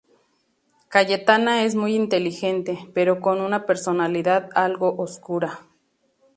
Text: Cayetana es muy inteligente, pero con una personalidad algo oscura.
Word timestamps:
Cayetana 0.89 1.63
es 1.63 1.75
muy 1.75 1.93
inteligente, 1.93 2.89
pero 2.95 3.21
con 3.21 3.39
una 3.39 3.67
personalidad 3.67 4.49
algo 4.55 4.97
oscura. 4.97 5.59